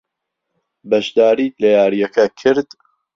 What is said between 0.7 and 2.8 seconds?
بەشداریت لە یارییەکە کرد؟